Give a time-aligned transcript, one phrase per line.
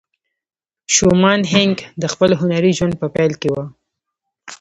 [0.93, 3.65] شومان هینک د خپل هنري ژوند په پیل کې وه